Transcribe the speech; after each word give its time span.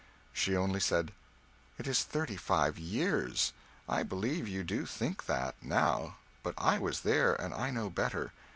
She 0.33 0.57
only 0.57 0.79
said 0.79 1.11
"It 1.77 1.85
is 1.85 2.03
thirty 2.03 2.35
five 2.35 2.79
years. 2.79 3.53
I 3.87 4.01
believe 4.01 4.47
you 4.47 4.63
do 4.63 4.87
think 4.87 5.27
that, 5.27 5.53
now, 5.61 6.17
but 6.41 6.55
I 6.57 6.79
was 6.79 7.01
there, 7.01 7.39
and 7.39 7.53
I 7.53 7.69
know 7.69 7.91
better. 7.91 8.33